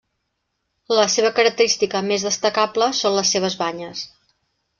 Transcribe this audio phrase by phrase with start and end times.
[0.99, 4.03] La seva característica més destacable són les seves banyes.